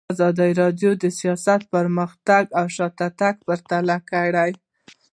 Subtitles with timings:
[0.13, 4.51] ازادي راډیو د سیاست پرمختګ او شاتګ پرتله کړی.